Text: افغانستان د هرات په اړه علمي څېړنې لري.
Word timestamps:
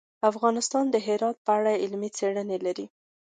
افغانستان 0.31 0.85
د 0.89 0.95
هرات 1.05 1.37
په 1.45 1.51
اړه 1.57 1.79
علمي 1.83 2.09
څېړنې 2.17 2.57
لري. 2.65 2.85